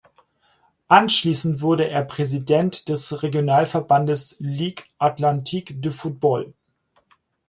[0.87, 6.55] Anschließend wurde er Präsident des Regionalverbandes "Ligue Atlantique de football".